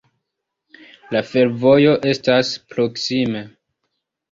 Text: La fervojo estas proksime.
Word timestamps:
La 1.15 1.21
fervojo 1.33 1.93
estas 2.15 2.51
proksime. 2.73 3.47